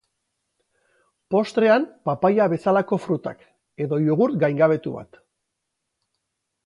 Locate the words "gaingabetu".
4.45-4.97